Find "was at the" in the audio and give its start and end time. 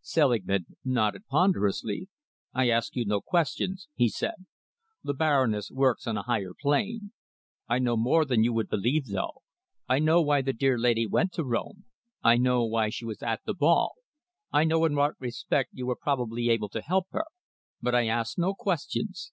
13.04-13.52